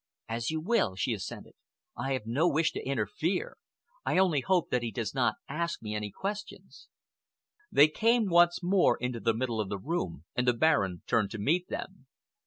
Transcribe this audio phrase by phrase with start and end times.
[0.27, 1.53] "As you will," she assented.
[1.95, 3.57] "I have no wish to interfere.
[4.03, 6.87] I only hope that he does not ask me any questions."
[7.71, 11.37] They came once more into the middle of the room, and the Baron turned to
[11.37, 12.07] meet them.